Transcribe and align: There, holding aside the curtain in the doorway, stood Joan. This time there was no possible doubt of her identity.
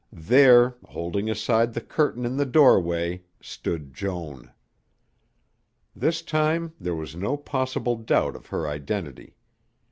There, 0.11 0.77
holding 0.85 1.29
aside 1.29 1.75
the 1.75 1.79
curtain 1.79 2.25
in 2.25 2.35
the 2.37 2.45
doorway, 2.47 3.21
stood 3.39 3.93
Joan. 3.93 4.51
This 5.95 6.23
time 6.23 6.73
there 6.79 6.95
was 6.95 7.15
no 7.15 7.37
possible 7.37 7.97
doubt 7.97 8.35
of 8.35 8.47
her 8.47 8.67
identity. 8.67 9.35